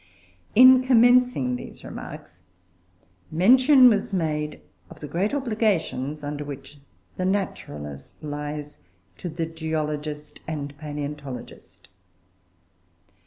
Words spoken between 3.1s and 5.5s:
mention was made of the great